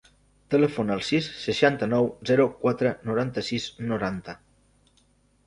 [0.51, 4.37] Telefona al sis, seixanta-nou, zero, quatre, noranta-sis, noranta.